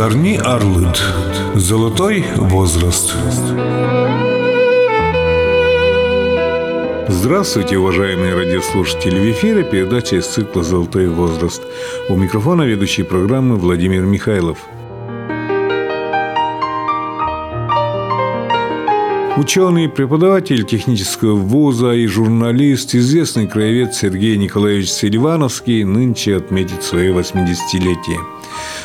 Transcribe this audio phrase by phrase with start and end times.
[0.00, 0.98] Зорни Арлыд.
[1.54, 3.14] Золотой возраст.
[7.06, 9.20] Здравствуйте, уважаемые радиослушатели!
[9.20, 11.62] В эфире передача из цикла «Золотой возраст».
[12.08, 14.60] У микрофона ведущий программы Владимир Михайлов–
[19.40, 28.39] Ученый, преподаватель технического вуза и журналист, известный краевед Сергей Николаевич Селивановский нынче отметит свое 80-летие.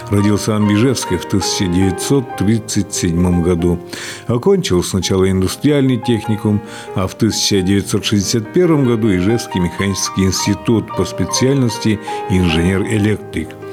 [0.09, 3.79] Родился Бежевске в 1937 году.
[4.27, 6.61] Окончил сначала индустриальный техникум,
[6.95, 13.49] а в 1961 году Ижевский механический институт по специальности инженер-электрик–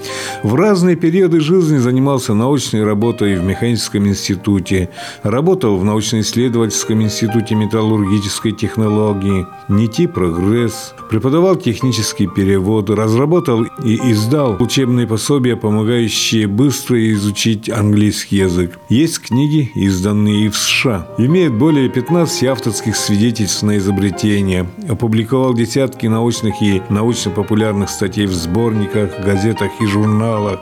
[0.43, 4.89] в разные периоды жизни занимался научной работой в механическом институте,
[5.23, 15.07] работал в научно-исследовательском институте металлургической технологии, НИТИ «Прогресс», преподавал технический перевод, разработал и издал учебные
[15.07, 18.79] пособия, помогающие быстро изучить английский язык.
[18.89, 21.07] Есть книги, изданные и в США.
[21.19, 24.67] Имеет более 15 авторских свидетельств на изобретение.
[24.89, 30.61] Опубликовал десятки научных и научно-популярных статей в сборниках, газетах и журналах,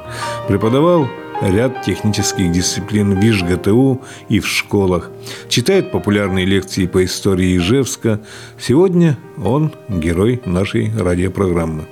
[0.48, 1.09] преподавал
[1.41, 5.11] ряд технических дисциплин в ИЖГТУ и в школах,
[5.48, 8.20] читает популярные лекции по истории Ижевска.
[8.58, 11.86] Сегодня он герой нашей радиопрограммы.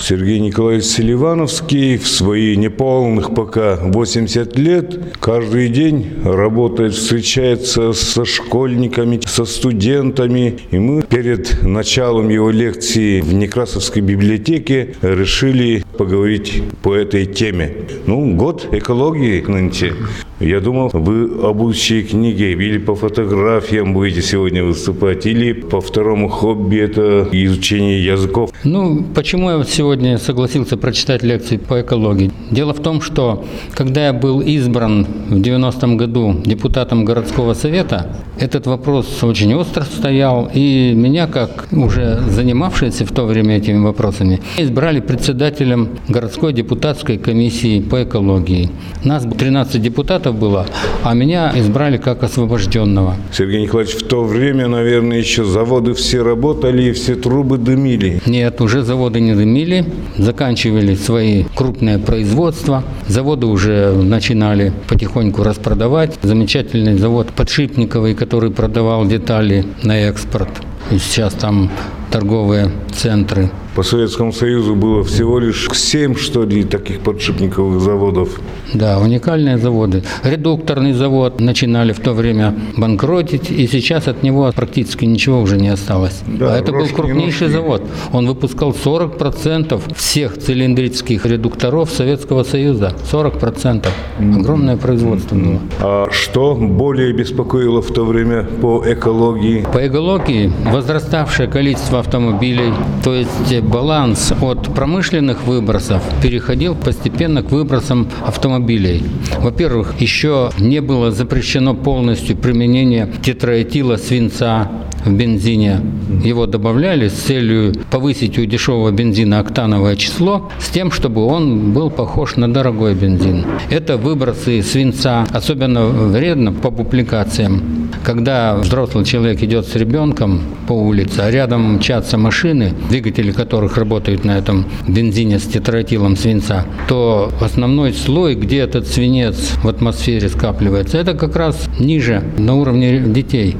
[0.00, 9.20] Сергей Николаевич Селивановский в свои неполных пока 80 лет каждый день работает, встречается со школьниками,
[9.26, 10.58] со студентами.
[10.70, 17.72] И мы перед началом его лекции в Некрасовской библиотеке решили поговорить по этой теме.
[18.06, 19.92] Ну, год экологии нынче.
[20.40, 26.78] Я думал, вы об книге или по фотографиям будете сегодня выступать, или по второму хобби
[26.78, 28.50] это изучение языков.
[28.64, 32.32] Ну, почему я сегодня согласился прочитать лекции по экологии?
[32.50, 38.66] Дело в том, что когда я был избран в 90-м году депутатом городского совета, этот
[38.66, 45.00] вопрос очень остро стоял, и меня, как уже занимавшийся в то время этими вопросами, избрали
[45.00, 48.70] председателем городской депутатской комиссии по экологии.
[49.04, 50.66] Нас 13 депутатов депутатов было,
[51.04, 53.16] а меня избрали как освобожденного.
[53.32, 58.20] Сергей Николаевич, в то время, наверное, еще заводы все работали и все трубы дымили.
[58.26, 59.84] Нет, уже заводы не дымили,
[60.18, 62.82] заканчивали свои крупные производства.
[63.08, 66.18] Заводы уже начинали потихоньку распродавать.
[66.22, 70.48] Замечательный завод Подшипниковый, который продавал детали на экспорт.
[70.90, 71.70] И сейчас там
[72.10, 78.40] торговые центры по Советскому Союзу было всего лишь 7, что ли, таких подшипниковых заводов.
[78.74, 80.02] Да, уникальные заводы.
[80.24, 85.68] Редукторный завод начинали в то время банкротить, и сейчас от него практически ничего уже не
[85.68, 86.22] осталось.
[86.26, 87.52] Да, а это был крупнейший ножки.
[87.52, 87.82] завод.
[88.12, 92.92] Он выпускал 40% всех цилиндрических редукторов Советского Союза.
[93.10, 93.88] 40%.
[94.18, 95.60] Огромное производство было.
[95.80, 99.64] А что более беспокоило в то время по экологии?
[99.72, 102.72] По экологии возраставшее количество автомобилей,
[103.04, 103.30] то есть
[103.70, 109.04] баланс от промышленных выбросов переходил постепенно к выбросам автомобилей.
[109.38, 114.70] Во-первых, еще не было запрещено полностью применение тетраэтила свинца
[115.04, 115.80] в бензине.
[116.24, 121.90] Его добавляли с целью повысить у дешевого бензина октановое число, с тем, чтобы он был
[121.90, 123.44] похож на дорогой бензин.
[123.70, 127.88] Это выбросы свинца, особенно вредно по публикациям.
[128.04, 134.24] Когда взрослый человек идет с ребенком по улице, а рядом мчатся машины, двигатели которых работают
[134.24, 140.98] на этом бензине с тетратилом свинца, то основной слой, где этот свинец в атмосфере скапливается,
[140.98, 143.56] это как раз ниже, на уровне детей.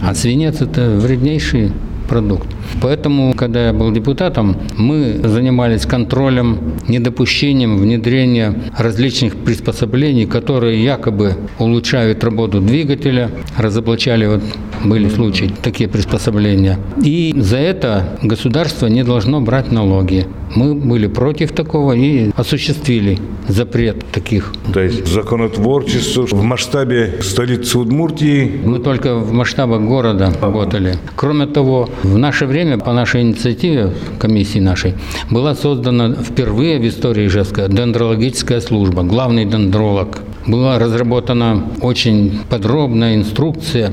[0.00, 1.72] А свинец– это вреднейший
[2.08, 2.48] продукт.
[2.80, 6.58] Поэтому, когда я был депутатом, мы занимались контролем,
[6.88, 14.42] недопущением внедрения различных приспособлений, которые якобы улучшают работу двигателя, разоблачали вот
[14.84, 16.78] были случаи, такие приспособления.
[17.04, 20.26] И за это государство не должно брать налоги.
[20.54, 23.18] Мы были против такого и осуществили
[23.48, 24.52] запрет таких.
[24.72, 28.60] То есть законотворчество в масштабе столицы Удмуртии?
[28.64, 30.96] Мы только в масштабах города работали.
[31.16, 34.94] Кроме того, в наше время, по нашей инициативе, комиссии нашей,
[35.30, 40.18] была создана впервые в истории Ижевска дендрологическая служба, главный дендролог
[40.48, 43.92] была разработана очень подробная инструкция,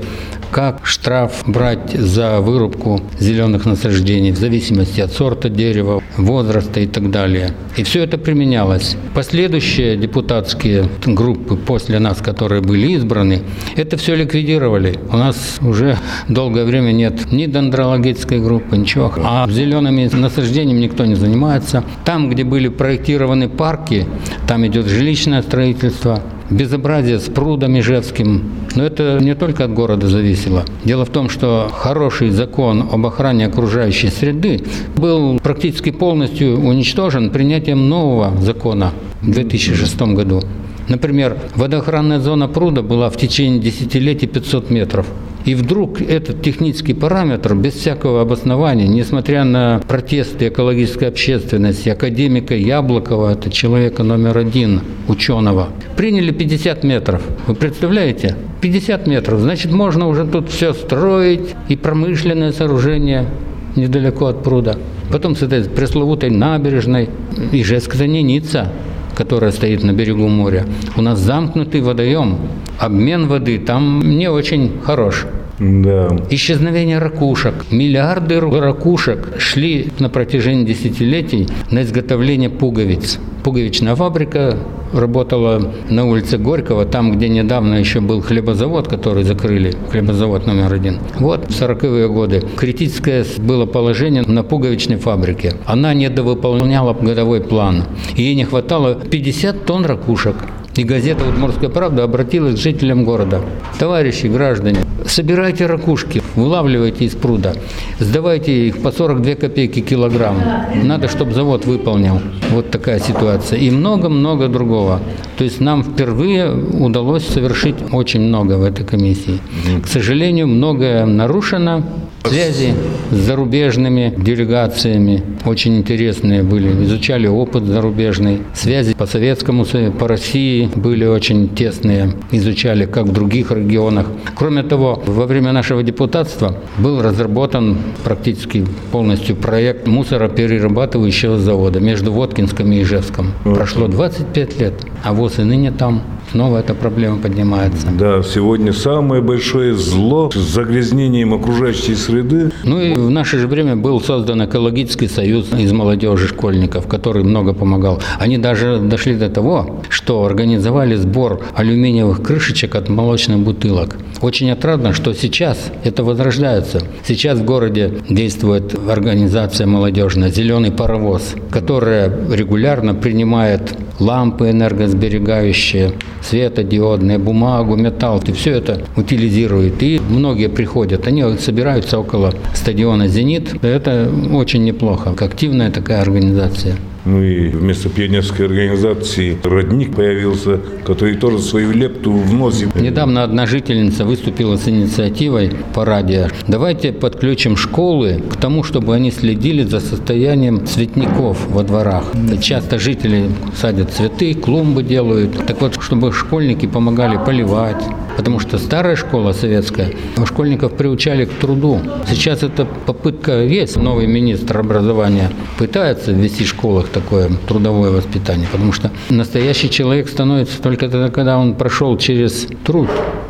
[0.52, 6.45] как штраф брать за вырубку зеленых насаждений в зависимости от сорта дерева, возраста
[6.82, 7.52] и так далее.
[7.78, 8.96] И все это применялось.
[9.14, 13.42] Последующие депутатские группы после нас, которые были избраны,
[13.76, 15.00] это все ликвидировали.
[15.12, 15.98] У нас уже
[16.28, 19.14] долгое время нет ни дендрологической группы, ничего.
[19.18, 21.84] А зелеными насаждениями никто не занимается.
[22.04, 24.06] Там, где были проектированы парки,
[24.48, 28.44] там идет жилищное строительство, безобразие с прудом Ижевским.
[28.76, 30.66] Но это не только от города зависело.
[30.84, 34.62] Дело в том, что хороший закон об охране окружающей среды
[34.96, 40.42] был практически полностью уничтожен принятием нового закона в 2006 году.
[40.88, 45.08] Например, водоохранная зона пруда была в течение десятилетий 500 метров.
[45.46, 53.34] И вдруг этот технический параметр, без всякого обоснования, несмотря на протесты экологической общественности, академика Яблокова,
[53.34, 57.22] это человека номер один, ученого, приняли 50 метров.
[57.46, 58.36] Вы представляете?
[58.62, 59.40] 50 метров.
[59.40, 63.28] Значит, можно уже тут все строить, и промышленное сооружение
[63.76, 64.78] недалеко от пруда.
[65.12, 67.10] Потом с этой пресловутой набережной
[67.52, 68.72] Ижевская Ницца,
[69.16, 70.66] которая стоит на берегу моря.
[70.96, 72.38] У нас замкнутый водоем.
[72.80, 75.26] Обмен воды там не очень хорош.
[75.60, 76.10] Да.
[76.30, 77.66] Исчезновение ракушек.
[77.72, 83.20] Миллиарды ракушек шли на протяжении десятилетий на изготовление пуговиц.
[83.44, 84.58] Пуговичная фабрика
[84.92, 91.00] работала на улице Горького, там, где недавно еще был хлебозавод, который закрыли, хлебозавод номер один.
[91.20, 95.54] Вот в 40-е годы критическое было положение на пуговичной фабрике.
[95.66, 97.84] Она недовыполняла годовой план.
[98.16, 100.36] Ей не хватало 50 тонн ракушек.
[100.76, 103.40] И газета «Удмуртская правда» обратилась к жителям города.
[103.80, 107.54] Товарищи, граждане, собирайте ракушки, вылавливайте из пруда,
[108.00, 110.38] сдавайте их по 42 копейки килограмм.
[110.84, 112.20] Надо, чтобы завод выполнил.
[112.52, 113.58] Вот такая ситуация.
[113.58, 115.00] И много-много другого.
[115.38, 119.40] То есть нам впервые удалось совершить очень много в этой комиссии.
[119.82, 121.84] К сожалению, многое нарушено,
[122.30, 122.74] Связи
[123.12, 126.84] с зарубежными делегациями очень интересные были.
[126.84, 128.42] Изучали опыт зарубежный.
[128.54, 132.14] Связи по Советскому Союзу, по России были очень тесные.
[132.32, 134.08] Изучали, как в других регионах.
[134.36, 142.72] Кроме того, во время нашего депутатства был разработан практически полностью проект мусороперерабатывающего завода между Воткинском
[142.72, 143.34] и Ижевском.
[143.44, 144.74] Прошло 25 лет,
[145.04, 146.02] а ВОЗ и ныне там
[146.36, 147.88] снова эта проблема поднимается.
[147.98, 152.52] Да, сегодня самое большое зло с загрязнением окружающей среды.
[152.66, 157.54] Ну и в наше же время был создан экологический союз из молодежи школьников, который много
[157.54, 158.02] помогал.
[158.20, 163.96] Они даже дошли до того, что организовали сбор алюминиевых крышечек от молочных бутылок.
[164.22, 166.82] Очень отрадно, что сейчас это возрождается.
[167.08, 177.76] Сейчас в городе действует организация молодежная «Зеленый паровоз», которая регулярно принимает лампы энергосберегающие, светодиодные, бумагу,
[177.76, 179.82] металл, и все это утилизирует.
[179.84, 183.64] И многие приходят, они собираются около стадиона «Зенит».
[183.64, 186.76] Это очень неплохо, активная такая организация.
[187.06, 192.74] Ну и вместо пионерской организации родник появился, который тоже свою лепту вносит.
[192.76, 196.28] Недавно одна жительница выступила с инициативой по радио.
[196.48, 202.06] Давайте подключим школы к тому, чтобы они следили за состоянием цветников во дворах.
[202.42, 205.46] Часто жители садят цветы, клумбы делают.
[205.46, 207.84] Так вот, чтобы школьники помогали поливать,
[208.18, 209.92] Потому что старая школа советская,
[210.26, 211.82] школьников приучали к труду.
[212.10, 213.76] Сейчас эта попытка есть.
[213.78, 218.48] Новый министр образования пытается ввести в школах такое трудовое воспитание.
[218.52, 222.90] Потому что настоящий человек становится только тогда, когда он прошел через труд.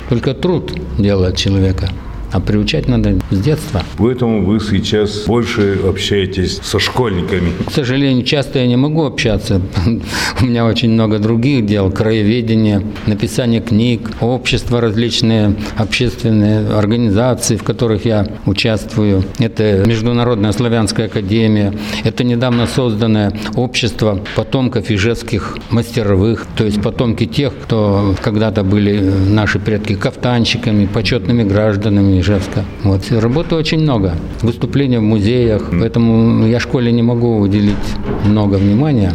[0.09, 1.89] Только труд делает человека
[2.31, 3.83] а приучать надо с детства.
[3.97, 7.51] Поэтому вы сейчас больше общаетесь со школьниками.
[7.65, 9.61] К сожалению, часто я не могу общаться.
[10.41, 11.91] У меня очень много других дел.
[11.91, 19.23] Краеведение, написание книг, общества различные, общественные организации, в которых я участвую.
[19.39, 21.73] Это Международная славянская академия.
[22.03, 29.59] Это недавно созданное общество потомков ижевских мастеровых, то есть потомки тех, кто когда-то были наши
[29.59, 32.63] предки кафтанщиками, почетными гражданами Ижевска.
[32.83, 33.01] Вот.
[33.11, 34.15] Работы очень много.
[34.41, 35.69] Выступления в музеях.
[35.71, 37.75] Поэтому я школе не могу уделить
[38.23, 39.13] много внимания.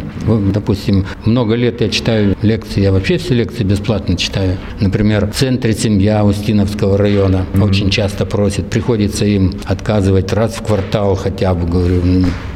[0.53, 2.81] Допустим, много лет я читаю лекции.
[2.81, 4.57] Я вообще все лекции бесплатно читаю.
[4.79, 7.63] Например, в центре семья Устиновского района mm-hmm.
[7.63, 8.67] очень часто просит.
[8.67, 11.67] Приходится им отказывать раз в квартал хотя бы.
[11.67, 12.01] Говорю,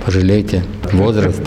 [0.06, 0.64] пожалейте.
[0.94, 1.42] Возраст.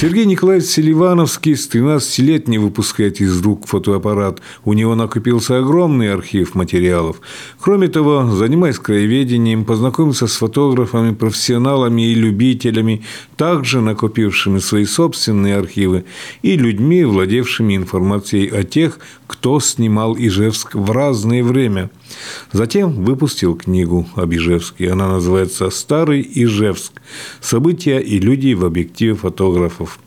[0.00, 4.40] Сергей Николаевич Селивановский с 13 лет не выпускает из рук фотоаппарат.
[4.64, 7.20] У него накопился огромный архив материалов.
[7.60, 13.02] Кроме того, занимаясь краеведением, познакомился с фотографами, профессионалами и любителями,
[13.36, 16.04] также накопившими свои собственные архивы,
[16.42, 21.90] и людьми, владевшими информацией о тех, кто снимал Ижевск в разное время.
[22.52, 24.90] Затем выпустил книгу об Ижевске.
[24.90, 26.92] Она называется «Старый Ижевск.
[27.40, 29.98] События и люди в объективе фотографов».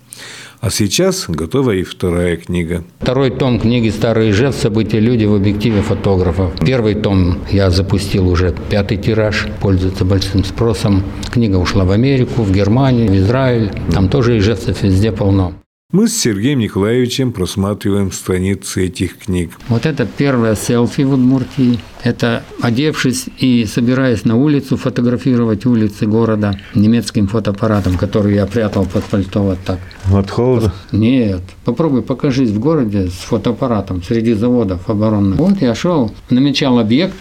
[0.61, 2.83] А сейчас готова и вторая книга.
[2.99, 4.59] Второй том книги «Старый Ижевск.
[4.59, 6.53] События люди в объективе фотографов».
[6.63, 11.03] Первый том я запустил уже пятый тираж, пользуется большим спросом.
[11.31, 13.71] Книга ушла в Америку, в Германию, в Израиль.
[13.91, 15.53] Там тоже ижевцев везде полно.
[15.91, 19.51] Мы с Сергеем Николаевичем просматриваем страницы этих книг.
[19.67, 21.79] Вот это первое селфи в Удмуртии.
[22.01, 29.03] Это одевшись и собираясь на улицу фотографировать улицы города немецким фотоаппаратом, который я прятал под
[29.03, 29.79] пальто вот так.
[30.13, 30.73] От холода?
[30.93, 31.41] Нет.
[31.65, 35.39] Попробуй покажись в городе с фотоаппаратом среди заводов оборонных.
[35.39, 37.17] Вот я шел, намечал объект,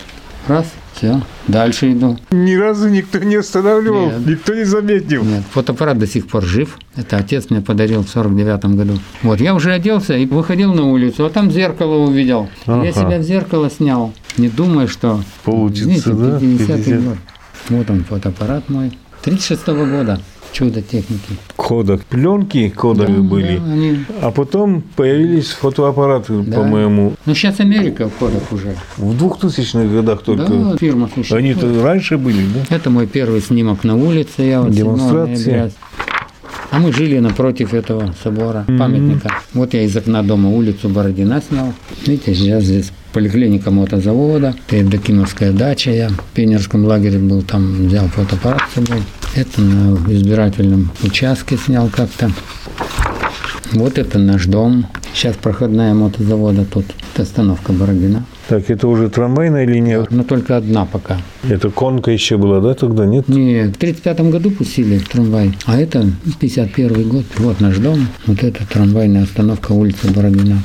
[0.49, 2.18] раз, все, дальше иду.
[2.30, 4.26] Ни разу никто не останавливал, Нет.
[4.26, 5.23] никто не заметил.
[5.25, 6.78] Нет, фотоаппарат до сих пор жив.
[6.97, 8.99] Это отец мне подарил в 49 году.
[9.23, 12.49] Вот, я уже оделся и выходил на улицу, а там зеркало увидел.
[12.66, 12.92] Я Ага.
[12.92, 14.12] себя в зеркало снял.
[14.37, 15.20] Не думая, что...
[15.44, 16.38] Получится, да?
[16.38, 17.04] 50 50.
[17.04, 17.16] год.
[17.68, 18.92] Вот он, фотоаппарат мой.
[19.23, 20.20] 36 года.
[20.52, 21.21] Чудо техники.
[21.57, 22.02] Кодак.
[22.07, 23.57] Пленки кодовые Да, были.
[23.59, 26.59] да, они- А потом появились фотоаппараты, Да.
[26.59, 28.75] по-моему, Ну, сейчас Америка в кодах уже.
[28.97, 30.47] в 2000-х годах только.
[30.52, 31.45] Да, фирма существует.
[31.45, 32.75] Они-то раньше были, да?
[32.76, 34.42] Это мой первый снимок на улице.
[34.42, 35.71] Я вот 7 Демонстрация.
[36.73, 39.28] А мы жили напротив этого собора, памятника.
[39.54, 41.73] Вот я из окна дома улицу Бородина снял.
[42.07, 45.90] Видите, сейчас здесь поликлиника мотозавода, это Евдокимовская дача.
[45.90, 49.02] Я в пионерском лагере был, там взял фотоаппарат с собой.
[49.34, 52.30] Это на избирательном участке снял как-то.
[53.72, 54.87] Вот это наш дом.
[55.14, 56.87] Сейчас проходная мотозавода тут.
[57.12, 58.25] Это остановка Бородина.
[58.49, 60.06] Так, это уже трамвайная линия.
[60.10, 61.18] Но только одна пока.
[61.49, 63.28] Это конка еще была, да, тогда, нет?
[63.28, 66.06] Нет, в 35 году пустили трамвай, а это
[66.40, 67.25] 51 год.
[67.38, 70.62] Вот наш дом, вот это трамвайная остановка улицы Бородина.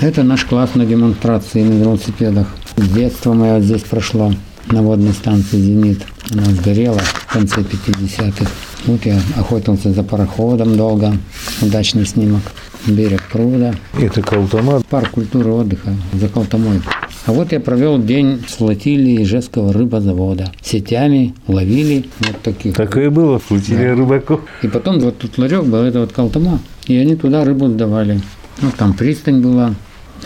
[0.00, 2.48] Это наш класс на демонстрации на велосипедах.
[2.76, 4.32] Детство мое здесь прошло
[4.70, 6.00] на водной станции «Зенит».
[6.32, 8.50] Она сгорела в конце 50-х.
[8.86, 11.16] Вот я охотился за пароходом долго.
[11.62, 12.42] Удачный снимок.
[12.86, 13.74] Берег пруда.
[13.98, 14.86] Это Калтамат.
[14.86, 16.80] Парк культуры отдыха за Колтомой.
[17.26, 20.50] А вот я провел день с флотилии Ижевского рыбозавода.
[20.62, 22.74] Сетями ловили вот таких.
[22.74, 24.40] Такое было, флотилия рыбаков.
[24.62, 26.60] И потом вот тут ларек был, это вот Колтома.
[26.86, 28.20] И они туда рыбу сдавали.
[28.62, 29.74] Ну, там пристань была.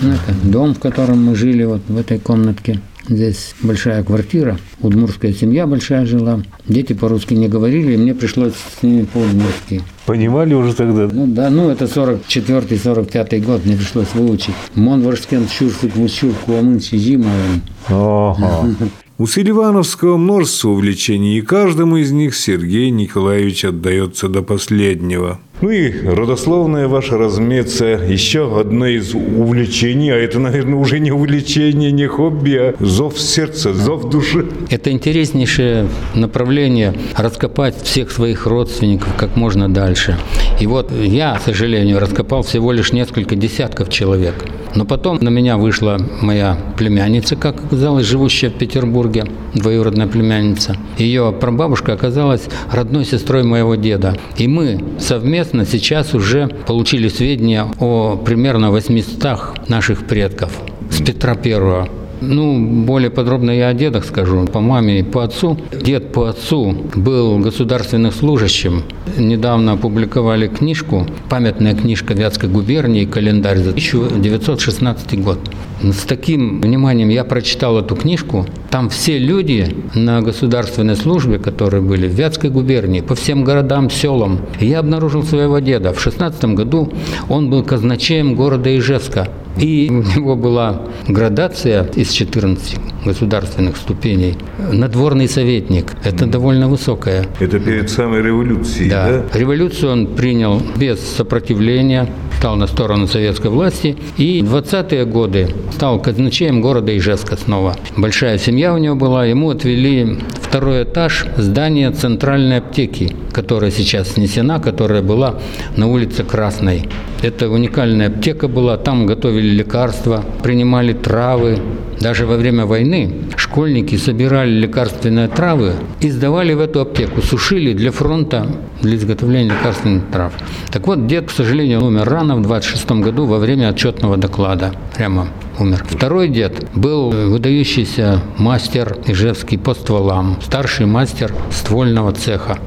[0.01, 2.81] Ну, это дом, в котором мы жили, вот в этой комнатке.
[3.09, 6.41] Здесь большая квартира, удмурская семья большая жила.
[6.69, 9.83] Дети по-русски не говорили, и мне пришлось с ними по-удмурски.
[10.07, 11.09] Понимали уже тогда?
[11.13, 14.55] Ну да, ну это 44-45 год, мне пришлось выучить.
[14.75, 17.63] Монварскен шурфик мучурку амын сижимовым.
[17.89, 18.75] Ага.
[19.19, 25.39] У Селивановского множество увлечений, и каждому из них Сергей Николаевич отдается до последнего.
[25.63, 31.93] Ну и родословная ваша, разумеется, еще одно из увлечений, а это, наверное, уже не увлечение,
[31.93, 34.45] не хобби, а зов сердца, зов души.
[34.71, 40.19] Это интереснейшее направление раскопать всех своих родственников как можно дальше.
[40.59, 44.35] И вот я, к сожалению, раскопал всего лишь несколько десятков человек.
[44.75, 50.77] Но потом на меня вышла моя племянница, как оказалось, живущая в Петербурге, двоюродная племянница.
[50.97, 54.17] Ее прабабушка оказалась родной сестрой моего деда.
[54.39, 60.53] И мы совместно сейчас уже получили сведения о примерно 800 наших предков
[60.91, 61.89] с Петра Первого.
[62.25, 64.47] Ну, более подробно я о дедах скажу.
[64.47, 65.59] По маме и по отцу.
[65.73, 68.85] Дед по отцу был государственным служащим.
[69.19, 75.41] Недавно опубликовали книжку, памятная книжка Вятской губернии, календарь за 1916 год.
[75.83, 78.47] С таким вниманием я прочитал эту книжку.
[78.71, 84.43] Там все люди на государственной службе, которые были в Вятской губернии, по всем городам, селам.
[84.61, 85.93] Я обнаружил своего деда.
[85.93, 86.93] В 16 году
[87.29, 89.29] он был казначеем города Ижевска.
[89.59, 94.37] И у него была градация из 14 государственных ступеней.
[94.73, 95.93] Надворный советник.
[96.05, 97.27] Это довольно высокая.
[97.41, 99.23] Это перед самой революцией, Да.
[99.35, 103.97] Революцию он принял без сопротивления, стал на сторону советской власти.
[104.17, 107.77] И в 20-е годы стал казначеем города Ижевска снова.
[107.97, 109.27] Большая семья у него была.
[109.27, 110.19] Ему отвели
[110.53, 115.37] второй этаж здания центральной аптеки, которая сейчас снесена, которая была
[115.79, 116.91] на улице Красной.
[117.23, 121.59] Это уникальная аптека была, там готовили лекарства, принимали травы.
[122.01, 127.91] Даже во время войны школьники собирали лекарственные травы и сдавали в эту аптеку, сушили для
[127.91, 128.47] фронта,
[128.83, 130.35] для изготовления лекарственных трав.
[130.71, 134.73] Так вот, дед, к сожалению, умер рано, в 26 году, во время отчетного доклада.
[134.95, 135.29] Прямо
[135.63, 135.85] умер.
[135.89, 142.59] Второй дед был выдающийся мастер Ижевский по стволам, старший мастер ствольного цеха.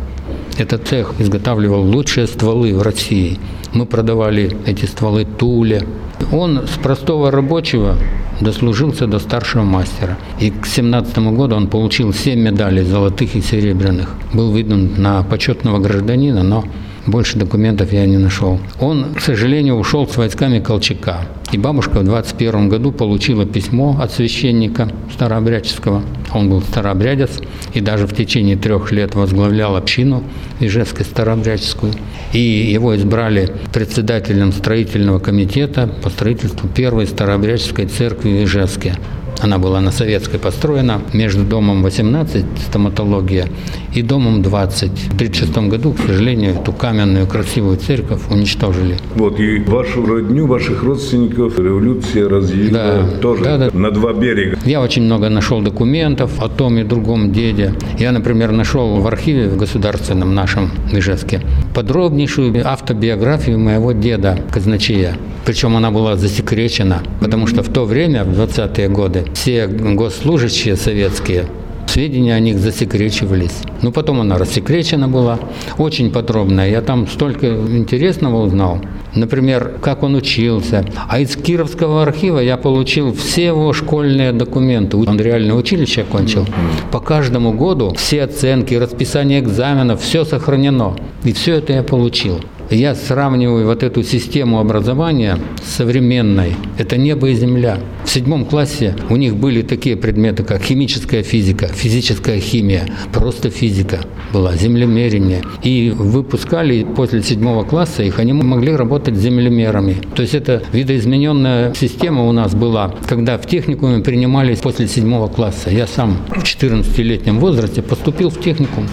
[0.57, 3.37] Этот цех изготавливал лучшие стволы в России.
[3.73, 5.85] Мы продавали эти стволы Туле.
[6.31, 7.95] Он с простого рабочего
[8.39, 10.17] дослужился до старшего мастера.
[10.39, 14.15] И к 17 году он получил 7 медалей золотых и серебряных.
[14.33, 16.63] Был выдан на почетного гражданина, но
[17.07, 18.59] больше документов я не нашел.
[18.79, 21.21] Он, к сожалению, ушел с войсками Колчака.
[21.51, 26.01] И бабушка в 21 году получила письмо от священника старообрядческого.
[26.33, 27.39] Он был старообрядец
[27.73, 30.23] и даже в течение трех лет возглавлял общину
[30.59, 31.93] Ижевской старообрядческую.
[32.33, 38.95] И его избрали председателем строительного комитета по строительству первой старообрядческой церкви в Ижевске.
[39.41, 43.47] Она была на Советской построена между домом 18, стоматология,
[43.93, 44.89] и домом 20.
[44.91, 48.97] В 1936 году, к сожалению, эту каменную красивую церковь уничтожили.
[49.15, 53.69] Вот, и вашу родню, ваших родственников революция разделила Да, тоже да, да.
[53.73, 54.57] на два берега.
[54.65, 57.73] Я очень много нашел документов о том и другом деде.
[57.99, 61.41] Я, например, нашел в архиве в государственном нашем в Ижевске
[61.73, 65.17] подробнейшую автобиографию моего деда, казначея.
[65.45, 71.45] Причем она была засекречена, потому что в то время, в 20-е годы, все госслужащие советские
[71.87, 73.61] сведения о них засекречивались.
[73.81, 75.39] Ну, потом она рассекречена была,
[75.77, 76.69] очень подробная.
[76.69, 78.79] Я там столько интересного узнал.
[79.13, 80.83] Например, как он учился.
[81.07, 84.97] А из Кировского архива я получил все его школьные документы.
[84.97, 86.45] Он реальное училище окончил.
[86.91, 90.97] По каждому году все оценки, расписание экзаменов, все сохранено.
[91.23, 92.41] И все это я получил.
[92.71, 96.55] Я сравниваю вот эту систему образования современной.
[96.79, 97.77] Это небо и земля.
[98.03, 103.99] В седьмом классе у них были такие предметы, как химическая физика, физическая химия, просто физика
[104.33, 105.43] была, землемерение.
[105.63, 109.97] И выпускали после седьмого класса их, они могли работать землемерами.
[110.15, 115.69] То есть это видоизмененная система у нас была, когда в техникуме принимались после седьмого класса.
[115.69, 118.87] Я сам в 14-летнем возрасте поступил в техникум.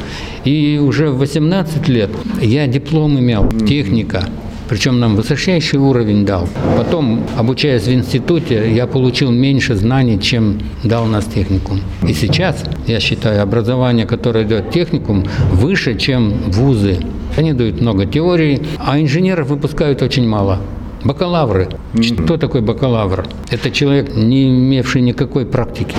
[0.45, 2.11] И уже в 18 лет
[2.41, 4.25] я диплом имел, техника.
[4.69, 6.49] Причем нам высочайший уровень дал.
[6.79, 11.81] Потом, обучаясь в институте, я получил меньше знаний, чем дал нас техникум.
[12.09, 16.99] И сейчас, я считаю, образование, которое дает техникум, выше, чем вузы.
[17.37, 20.59] Они дают много теории, а инженеров выпускают очень мало.
[21.05, 21.69] Бакалавры.
[22.01, 23.27] Что такое бакалавр?
[23.51, 25.97] Это человек, не имевший никакой практики.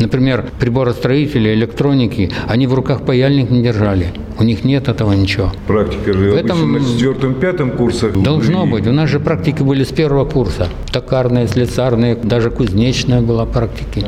[0.00, 4.12] Например, приборостроители, электроники, они в руках паяльник не держали.
[4.38, 5.52] У них нет этого ничего.
[5.66, 8.12] Практика же В этом на четвертом-пятом курсах.
[8.22, 8.86] Должно И быть.
[8.86, 10.68] У нас же практики были с первого курса.
[10.92, 14.04] Токарные, слесарные, даже кузнечная была практики.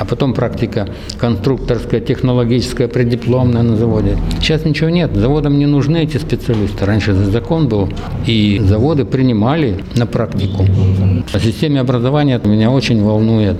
[0.00, 4.16] А потом практика конструкторская, технологическая, преддипломная на заводе.
[4.40, 5.14] Сейчас ничего нет.
[5.14, 6.86] Заводам не нужны эти специалисты.
[6.86, 7.90] Раньше закон был,
[8.26, 10.64] и заводы принимали на практику.
[11.34, 13.56] О системе образования меня очень волнует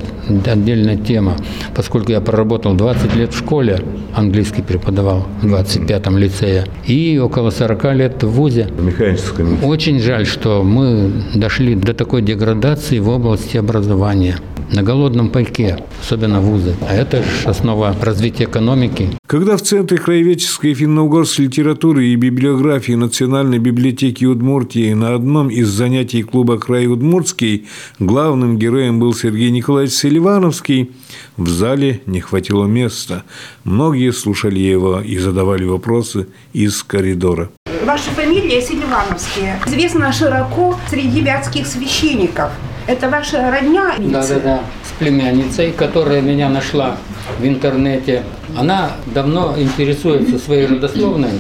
[0.47, 1.37] отдельная тема,
[1.75, 3.81] поскольку я проработал 20 лет в школе,
[4.15, 8.69] английский преподавал в 25-м лицее, и около 40 лет в ВУЗе.
[8.79, 9.63] в механическом.
[9.63, 14.37] Очень жаль, что мы дошли до такой деградации в области образования.
[14.73, 16.77] На голодном пайке, особенно вузы.
[16.89, 19.09] А это же основа развития экономики.
[19.27, 25.69] Когда в Центре краеведческой и финно-угорской литературы и библиографии Национальной библиотеки Удмуртии на одном из
[25.69, 27.67] занятий клуба «Край Удмуртский»
[27.99, 30.93] главным героем был Сергей Николаевич Селивановский,
[31.37, 33.25] в зале не хватило места.
[33.65, 37.51] Многие слушали его и задавали вопросы из коридора.
[37.85, 39.59] Ваша фамилия Селивановские.
[39.67, 42.53] Известна широко среди вятских священников.
[42.91, 43.95] Это ваша родня?
[43.99, 46.97] Да-да-да, с племянницей, которая меня нашла
[47.39, 48.25] в интернете.
[48.59, 51.31] Она давно интересуется своей родословной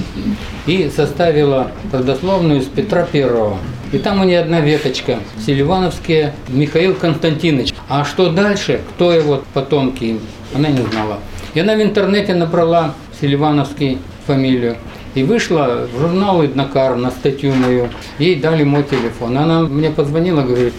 [0.66, 3.58] и составила родословную с Петра Первого.
[3.90, 5.18] И там у нее одна веточка.
[5.44, 7.74] Селивановские Михаил Константинович.
[7.88, 10.20] А что дальше, кто его потомки,
[10.54, 11.18] она не знала.
[11.54, 14.76] И она в интернете набрала Селивановский фамилию.
[15.16, 17.88] И вышла в журнал «Иднокар» на статью мою.
[18.20, 19.36] Ей дали мой телефон.
[19.36, 20.74] Она мне позвонила, говорит,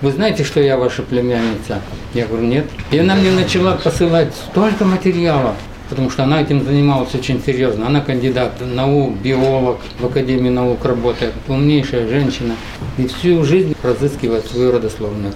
[0.00, 1.80] вы знаете, что я ваша племянница?
[2.14, 2.66] Я говорю, нет.
[2.92, 5.56] И она мне начала посылать столько материалов,
[5.90, 7.86] потому что она этим занималась очень серьезно.
[7.88, 12.54] Она кандидат наук, биолог, в Академии наук работает, умнейшая женщина.
[12.96, 15.34] И всю жизнь разыскивает свою родословную.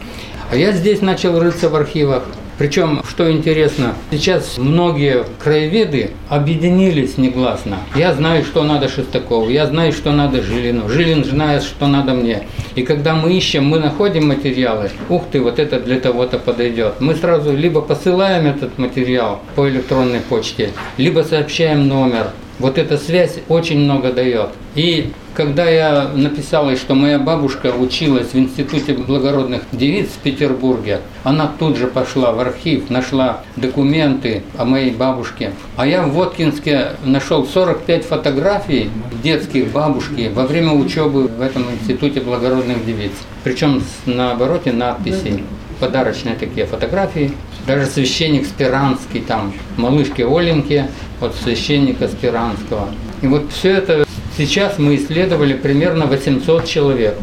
[0.50, 2.24] А я здесь начал рыться в архивах.
[2.58, 7.78] Причем, что интересно, сейчас многие краеведы объединились негласно.
[7.96, 12.46] Я знаю, что надо Шестакову, я знаю, что надо Жилину, Жилин знает, что надо мне.
[12.74, 17.00] И когда мы ищем, мы находим материалы, ух ты, вот это для того-то подойдет.
[17.00, 22.30] Мы сразу либо посылаем этот материал по электронной почте, либо сообщаем номер.
[22.58, 24.50] Вот эта связь очень много дает.
[24.74, 31.00] И когда я написал ей, что моя бабушка училась в Институте благородных девиц в Петербурге,
[31.24, 35.52] она тут же пошла в архив, нашла документы о моей бабушке.
[35.76, 38.90] А я в Воткинске нашел 45 фотографий
[39.22, 43.12] детских бабушки во время учебы в этом Институте благородных девиц.
[43.44, 45.42] Причем на обороте надписи
[45.80, 47.32] подарочные такие фотографии.
[47.66, 50.86] Даже священник Спиранский, там, малышки Оленьки
[51.20, 52.88] от священника Спиранского.
[53.20, 54.04] И вот все это
[54.42, 57.14] Сейчас мы исследовали примерно 800 человек.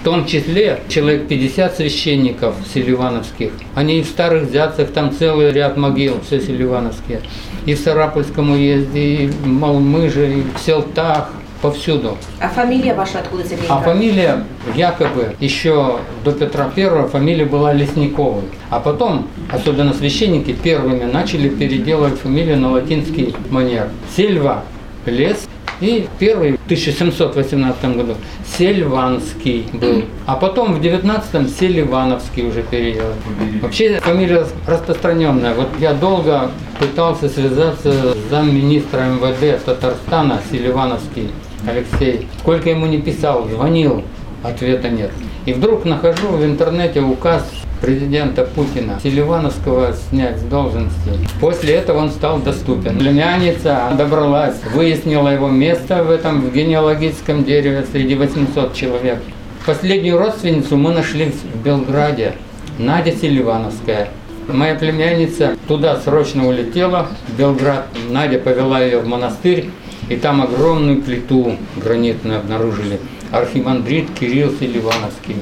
[0.00, 3.50] В том числе человек 50 священников селивановских.
[3.74, 7.20] Они и в Старых Взятцах, там целый ряд могил, все селивановские.
[7.66, 11.28] И в Сарапульском уезде, и в Малмыже, и в Селтах,
[11.60, 12.16] повсюду.
[12.40, 18.44] А фамилия ваша откуда, Сергей А фамилия якобы еще до Петра Первого фамилия была Лесниковой.
[18.70, 23.90] А потом, особенно священники, первыми начали переделывать фамилию на латинский манер.
[24.16, 24.64] Сельва–
[25.06, 25.46] лес,
[25.82, 28.14] и первый в 1718 году
[28.56, 30.04] Сельванский был.
[30.26, 33.14] А потом в 19-м Селивановский уже переделали.
[33.60, 35.54] Вообще фамилия распространенная.
[35.54, 41.30] Вот я долго пытался связаться с замминистра МВД Татарстана Селивановский
[41.66, 42.28] Алексей.
[42.40, 44.02] Сколько ему не писал, звонил,
[44.42, 45.10] ответа нет.
[45.46, 47.44] И вдруг нахожу в интернете указ
[47.82, 51.10] президента Путина Селивановского снять с должности.
[51.40, 52.96] После этого он стал доступен.
[52.96, 59.18] Племянница добралась, выяснила его место в этом в генеалогическом дереве среди 800 человек.
[59.66, 62.34] Последнюю родственницу мы нашли в Белграде,
[62.78, 64.08] Надя Селивановская.
[64.48, 67.86] Моя племянница туда срочно улетела, в Белград.
[68.10, 69.70] Надя повела ее в монастырь,
[70.08, 73.00] и там огромную плиту гранитную обнаружили.
[73.30, 75.36] Архимандрит Кирилл Селивановский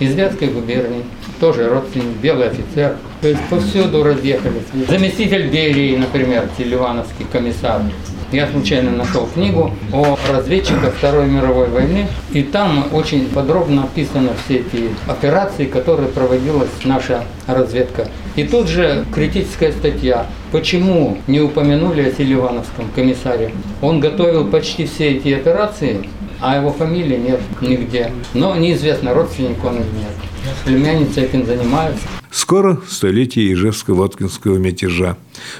[0.00, 1.04] из Вятской губернии
[1.44, 2.96] тоже родственник, белый офицер.
[3.20, 4.62] То есть повсюду разъехались.
[4.88, 7.82] Заместитель Берии, например, Селивановский комиссар.
[8.32, 14.60] Я случайно нашел книгу о разведчиках Второй мировой войны, и там очень подробно описаны все
[14.60, 18.08] эти операции, которые проводилась наша разведка.
[18.36, 20.26] И тут же критическая статья.
[20.50, 23.52] Почему не упомянули о Селивановском комиссаре?
[23.82, 26.08] Он готовил почти все эти операции,
[26.40, 28.12] а его фамилии нет нигде.
[28.32, 30.33] Но неизвестно, родственник он или нет
[30.64, 32.02] племянница этим занимается.
[32.30, 35.16] Скоро столетие Ижевско-Воткинского мятежа.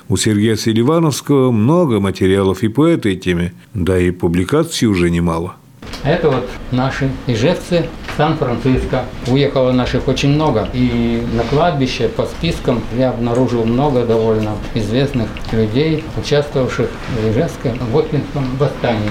[0.08, 5.56] У Сергея Селивановского много материалов и по этой теме, да и публикаций уже немало.
[6.02, 9.04] Это вот наши ижевцы Сан-Франциско.
[9.26, 10.68] Уехало наших очень много.
[10.72, 18.44] И на кладбище по спискам я обнаружил много довольно известных людей, участвовавших в Ижевском Воткинском
[18.58, 19.10] восстании.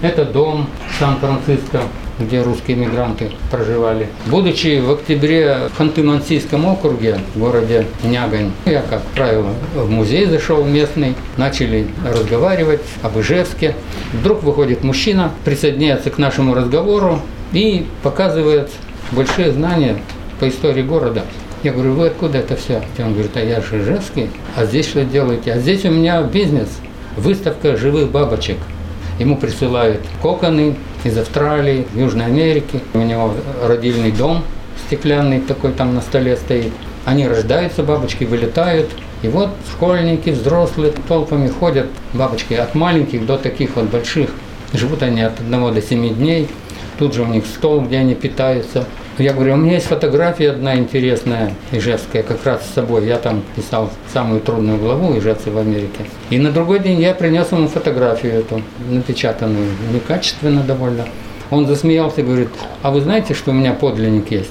[0.00, 1.82] Это дом Сан-Франциско,
[2.18, 4.08] где русские мигранты проживали.
[4.26, 10.64] Будучи в октябре в Ханты-Мансийском округе, в городе Нягань, я, как правило, в музей зашел
[10.64, 13.74] местный, начали разговаривать об Ижевске.
[14.12, 17.20] Вдруг выходит мужчина, присоединяется к нашему разговору
[17.52, 18.70] и показывает
[19.12, 19.96] большие знания
[20.40, 21.24] по истории города.
[21.62, 22.82] Я говорю, вы откуда это все?
[22.98, 25.52] Он говорит, а я же Ижевский, а здесь что делаете?
[25.52, 26.68] А здесь у меня бизнес,
[27.16, 28.58] выставка живых бабочек–
[29.18, 30.74] Ему присылают коконы
[31.04, 32.80] из Австралии, Южной Америки.
[32.94, 34.42] У него родильный дом
[34.86, 36.72] стеклянный такой там на столе стоит.
[37.04, 38.90] Они рождаются, бабочки вылетают.
[39.22, 44.30] И вот школьники, взрослые толпами ходят, бабочки от маленьких до таких вот больших.
[44.72, 46.48] Живут они от одного до семи дней.
[46.98, 48.86] Тут же у них стол, где они питаются.
[49.16, 53.06] Я говорю, у меня есть фотография одна интересная, ижевская, как раз с собой.
[53.06, 56.06] Я там писал самую трудную главу «Ижевцы в Америке».
[56.30, 61.04] И на другой день я принес ему фотографию эту, напечатанную, некачественно довольно.
[61.50, 62.48] Он засмеялся и говорит,
[62.82, 64.50] а вы знаете, что у меня подлинник есть?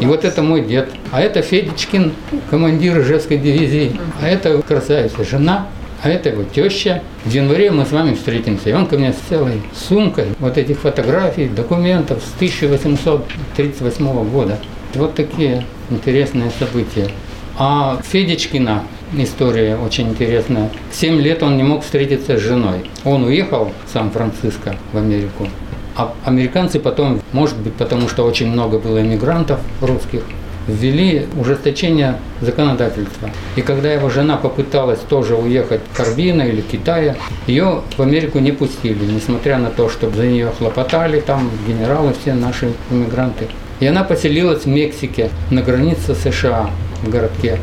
[0.00, 0.88] И вот это мой дед.
[1.12, 2.12] А это Федичкин,
[2.50, 4.00] командир Ижевской дивизии.
[4.20, 5.68] А это красавица жена
[6.02, 7.02] а это его теща.
[7.24, 8.70] В январе мы с вами встретимся.
[8.70, 14.58] И он ко мне с целой сумкой вот этих фотографий, документов с 1838 года.
[14.94, 17.08] Вот такие интересные события.
[17.56, 18.82] А Федечкина
[19.16, 20.70] история очень интересная.
[20.90, 22.90] Семь лет он не мог встретиться с женой.
[23.04, 25.48] Он уехал в Сан-Франциско, в Америку.
[25.94, 30.22] А американцы потом, может быть, потому что очень много было иммигрантов русских,
[30.66, 33.30] ввели ужесточение законодательства.
[33.56, 38.52] И когда его жена попыталась тоже уехать в Карбина или Китая, ее в Америку не
[38.52, 43.46] пустили, несмотря на то, что за нее хлопотали там генералы, все наши иммигранты.
[43.80, 46.70] И она поселилась в Мексике, на границе США,
[47.02, 47.58] в городке.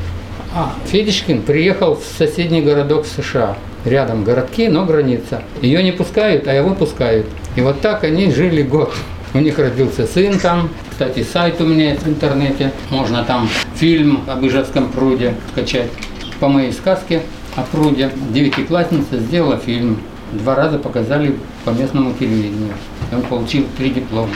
[0.53, 3.55] А, Федичкин приехал в соседний городок США.
[3.85, 5.41] Рядом городки, но граница.
[5.62, 7.27] Ее не пускают, а его пускают.
[7.55, 8.93] И вот так они жили год.
[9.33, 10.69] У них родился сын там.
[10.99, 12.73] Кстати, сайт у меня есть в интернете.
[12.89, 15.89] Можно там фильм об Ижевском пруде скачать.
[16.41, 17.21] По моей сказке
[17.55, 20.01] о пруде девятиклассница сделала фильм.
[20.33, 22.73] Два раза показали по местному телевидению.
[23.13, 24.33] Он получил три диплома.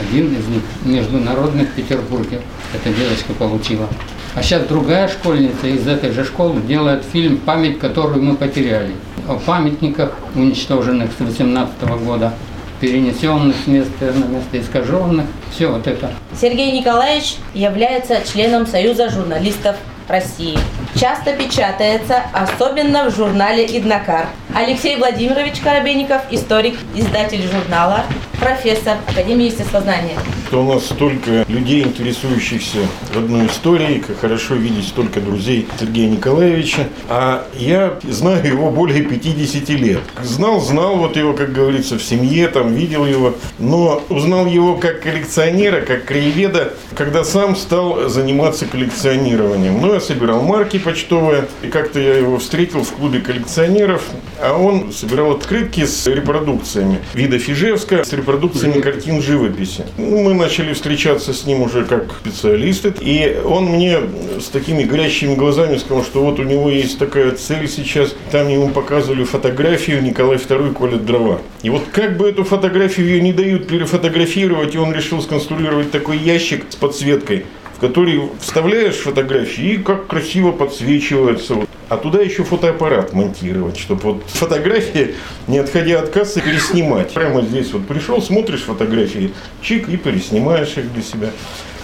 [0.00, 2.40] Один из них международный в Петербурге.
[2.72, 3.88] Эта девочка получила.
[4.36, 8.92] А сейчас другая школьница из этой же школы делает фильм «Память, которую мы потеряли».
[9.26, 12.32] О памятниках, уничтоженных с 18 года,
[12.80, 15.26] перенесенных места на место искаженных.
[15.54, 16.10] Все вот это.
[16.38, 19.76] Сергей Николаевич является членом Союза журналистов
[20.08, 20.58] России.
[20.94, 24.28] Часто печатается, особенно в журнале «Иднокар».
[24.54, 28.04] Алексей Владимирович Коробейников, историк, издатель журнала,
[28.38, 30.16] профессор Академии естествознания.
[30.46, 32.78] Что у нас столько людей, интересующихся
[33.12, 36.86] родной историей, как хорошо видеть столько друзей Сергея Николаевича.
[37.08, 39.98] А я знаю его более 50 лет.
[40.22, 45.00] Знал, знал вот его, как говорится, в семье, там видел его, но узнал его как
[45.02, 49.80] коллекционера, как краеведа, когда сам стал заниматься коллекционированием.
[49.80, 54.04] Ну, я собирал марки почтовые, и как-то я его встретил в клубе коллекционеров,
[54.40, 59.84] а он собирал открытки с репродукциями вида Фижевска, с репродукциями картин живописи.
[59.98, 63.98] Ну, мы начали встречаться с ним уже как специалисты, и он мне
[64.40, 68.68] с такими горящими глазами сказал, что вот у него есть такая цель сейчас, там ему
[68.68, 71.40] показывали фотографию Николай II колет дрова.
[71.62, 76.18] И вот как бы эту фотографию ее не дают перефотографировать, и он решил сконструировать такой
[76.18, 81.56] ящик с подсветкой, в который вставляешь фотографии и как красиво подсвечивается.
[81.88, 85.14] А туда еще фотоаппарат монтировать, чтобы вот фотографии,
[85.46, 87.12] не отходя от кассы, переснимать.
[87.12, 91.30] Прямо здесь вот пришел, смотришь фотографии, чик, и переснимаешь их для себя.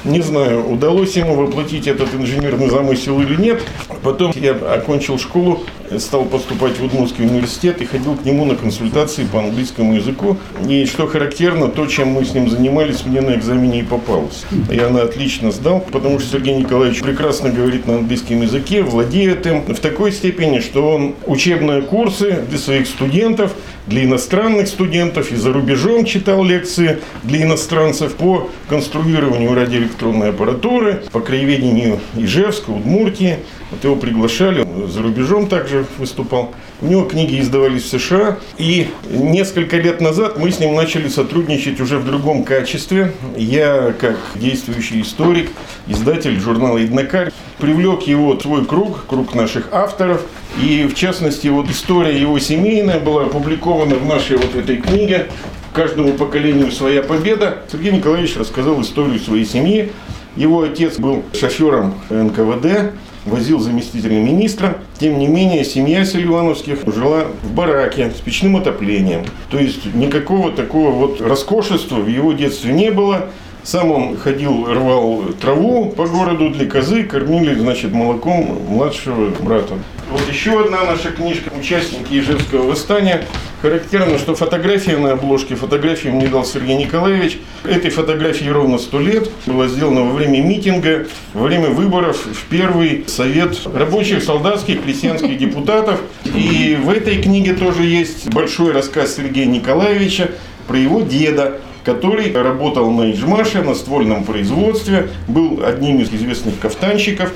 [0.04, 3.62] Не знаю, удалось ему воплотить этот инженерный замысел или нет.
[4.02, 5.60] Потом я окончил школу,
[5.98, 10.36] стал поступать в Удмуртский университет и ходил к нему на консультации по английскому языку.
[10.68, 14.44] И что характерно, то, чем мы с ним занимались, мне на экзамене и попалось.
[14.70, 19.62] Я на отлично сдал, потому что Сергей Николаевич прекрасно говорит на английском языке, владеет им
[19.72, 23.52] в такой степени, что он учебные курсы для своих студентов
[23.86, 31.20] для иностранных студентов и за рубежом читал лекции для иностранцев по конструированию радиоэлектронной аппаратуры, по
[31.20, 33.38] краеведению Ижевска, Удмуртии.
[33.70, 36.54] Вот его приглашали, за рубежом также выступал.
[36.80, 38.38] У него книги издавались в США.
[38.58, 43.12] И несколько лет назад мы с ним начали сотрудничать уже в другом качестве.
[43.36, 45.50] Я, как действующий историк,
[45.86, 50.22] издатель журнала «Иднокарь», привлек его в свой круг, круг наших авторов.
[50.60, 55.28] И, в частности, вот история его семейная была опубликована в нашей вот этой книге
[55.72, 57.58] «Каждому поколению своя победа».
[57.70, 59.92] Сергей Николаевич рассказал историю своей семьи.
[60.34, 62.94] Его отец был шофером НКВД,
[63.26, 64.78] возил заместителя министра.
[64.98, 69.24] Тем не менее, семья Селивановских жила в бараке с печным отоплением.
[69.52, 73.28] То есть никакого такого вот роскошества в его детстве не было.
[73.64, 79.74] Сам он ходил, рвал траву по городу для козы, кормили, значит, молоком младшего брата.
[80.10, 83.24] Вот еще одна наша книжка «Участники Ижевского восстания».
[83.62, 87.38] Характерно, что фотография на обложке, фотографию мне дал Сергей Николаевич.
[87.62, 89.30] Этой фотографии ровно сто лет.
[89.46, 96.00] Была сделана во время митинга, во время выборов в первый совет рабочих, солдатских, крестьянских депутатов.
[96.24, 100.32] И в этой книге тоже есть большой рассказ Сергея Николаевича
[100.66, 107.32] про его деда, который работал на Иджмаше, на ствольном производстве, был одним из известных кафтанщиков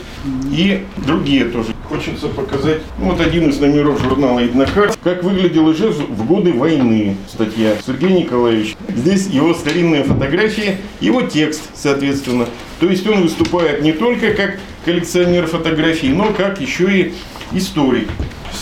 [0.51, 1.69] и другие тоже.
[1.89, 4.93] Хочется показать ну, вот один из номеров журнала «Иднокар».
[5.03, 7.17] Как выглядел Ижевск в годы войны.
[7.29, 8.77] Статья Сергей Николаевич.
[8.89, 12.47] Здесь его старинные фотографии, его текст, соответственно.
[12.81, 17.15] То есть он выступает не только как коллекционер фотографий, но как еще и
[17.53, 18.09] историк.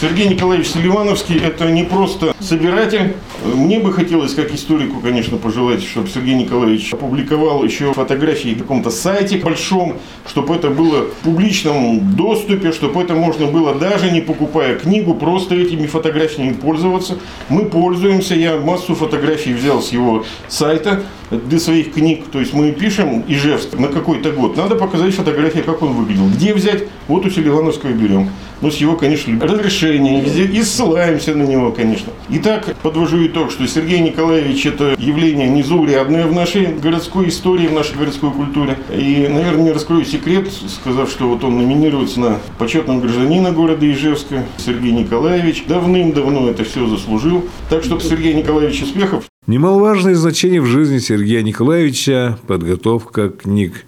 [0.01, 3.15] Сергей Николаевич Селивановский– это не просто собиратель.
[3.45, 8.91] Мне бы хотелось, как историку, конечно, пожелать, чтобы Сергей Николаевич опубликовал еще фотографии в каком-то
[8.91, 14.77] сайте большом, чтобы это было в публичном доступе, чтобы это можно было даже не покупая
[14.77, 17.19] книгу, просто этими фотографиями пользоваться.
[17.49, 21.03] Мы пользуемся, я массу фотографий взял с его сайта
[21.37, 22.25] для своих книг.
[22.33, 24.57] То есть мы пишем Ижевск на какой-то год.
[24.57, 26.29] Надо показать фотографии, как он выглядел.
[26.29, 26.85] Где взять?
[27.09, 28.31] Вот у Селивановского берем.
[28.61, 30.23] Ну, с его, конечно, разрешения.
[30.23, 32.13] И ссылаемся на него, конечно.
[32.31, 37.97] Итак, подвожу итог, что Сергей Николаевич– это явление незаурядное в нашей городской истории, в нашей
[37.99, 38.79] городской культуре.
[38.91, 44.45] И, наверное, не раскрою секрет, сказав, что вот он номинируется на почетного гражданина города Ижевска.
[44.57, 47.45] Сергей Николаевич давным-давно это все заслужил.
[47.69, 49.25] Так что, Сергей Николаевич, успехов.
[49.47, 53.85] Немаловажное значение в жизни Сергея Николаевича– подготовка книг.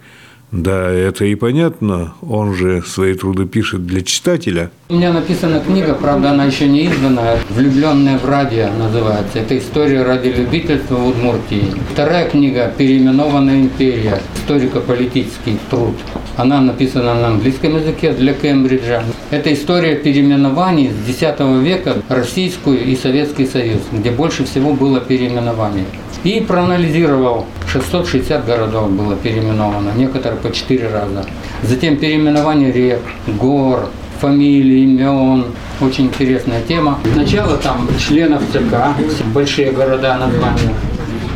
[0.52, 2.14] Да, это и понятно.
[2.22, 4.70] Он же свои труды пишет для читателя.
[4.88, 7.36] У меня написана книга, правда, она еще не издана.
[7.50, 9.40] «Влюбленная в радио» называется.
[9.40, 11.64] Это история радиолюбительства в Удмуртии.
[11.92, 14.20] Вторая книга «Переименованная империя».
[14.36, 15.96] Историко-политический труд.
[16.36, 19.02] Она написана на английском языке для Кембриджа.
[19.30, 25.86] Это история переименований с X века Российскую и Советский Союз, где больше всего было переименований.
[26.24, 31.24] И проанализировал 660 городов было переименовано, некоторые по 4 раза.
[31.62, 33.88] Затем переименование рек, гор,
[34.20, 35.46] фамилий, имен.
[35.80, 36.98] Очень интересная тема.
[37.12, 38.96] Сначала там членов ЦК,
[39.34, 40.74] большие города названия.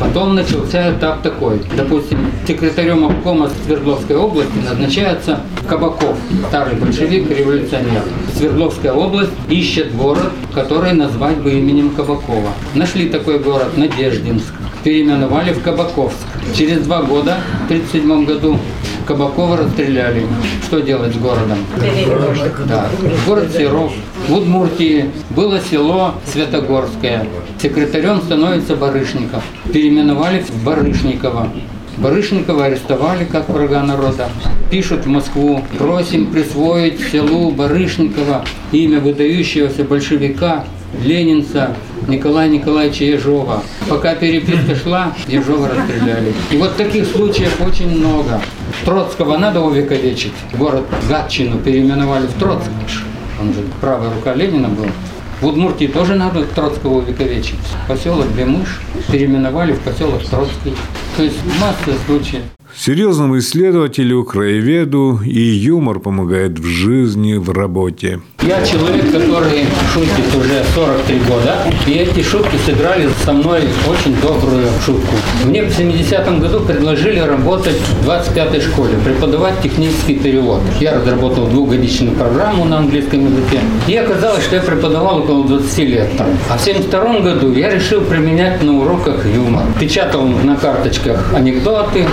[0.01, 1.61] Потом начался этап такой.
[1.77, 6.17] Допустим, секретарем обкома Свердловской области назначается Кабаков,
[6.49, 8.03] старый большевик, революционер.
[8.35, 12.49] Свердловская область ищет город, который назвать бы именем Кабакова.
[12.75, 14.55] Нашли такой город, Надеждинск.
[14.85, 16.17] Переименовали в Кабаковск.
[16.57, 18.59] Через два года, в 1937 году,
[19.07, 20.27] Кабакова расстреляли.
[20.63, 21.59] Что делать с городом?
[22.69, 22.89] Да.
[23.27, 23.93] Город Серов.
[24.29, 27.27] В Удмуртии было село Светогорское.
[27.61, 29.43] Секретарем становится Барышников.
[29.73, 31.49] Переименовали в Барышникова.
[31.99, 34.29] Барышникова арестовали как врага народа.
[34.71, 40.65] Пишут в Москву, просим присвоить селу Барышникова имя выдающегося большевика
[41.03, 41.77] ленинца
[42.09, 43.63] Николая Николаевича Ежова.
[43.89, 46.33] Пока переписка шла, Ежова расстреляли.
[46.51, 48.41] И вот таких случаев очень много.
[48.85, 50.33] Троцкого надо увековечить.
[50.55, 52.71] Город Гатчину переименовали в Троцк.
[53.41, 54.87] Он же правая рука Ленина был.
[55.41, 57.57] В Удмуртии тоже надо Троцкого увековечить.
[57.89, 60.75] Поселок Бемыш переименовали в поселок Троцкий.
[61.17, 62.43] То есть масса случаев.
[62.77, 68.21] Серьезному исследователю, краеведу и юмор помогает в жизни, в работе.
[68.43, 74.67] Я человек, который шутит уже 43 года, и эти шутки сыграли со мной очень добрую
[74.85, 75.15] шутку.
[75.45, 80.63] Мне в 70-м году предложили работать в 25-й школе, преподавать технический перевод.
[80.81, 86.09] Я разработал двухгодичную программу на английском языке, и оказалось, что я преподавал около 20 лет
[86.17, 86.29] там.
[86.49, 89.65] А в 72 году я решил применять на уроках юмор.
[89.79, 92.07] Печатал на карточках анекдоты,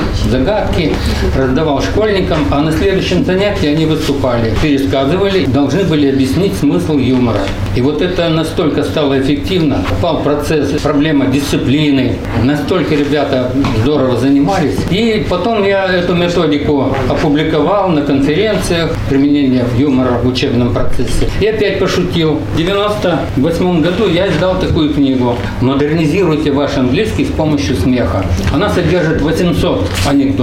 [1.36, 7.42] раздавал школьникам, а на следующем занятии они выступали, пересказывали, должны были объяснить смысл юмора.
[7.76, 14.78] И вот это настолько стало эффективно, попал процесс, проблема дисциплины, настолько ребята здорово занимались.
[14.90, 21.30] И потом я эту методику опубликовал на конференциях, применение юмора в учебном процессе.
[21.42, 22.40] И опять пошутил.
[22.54, 28.26] В 98 году я издал такую книгу «Модернизируйте ваш английский с помощью смеха».
[28.54, 30.37] Она содержит 800 анекдотов,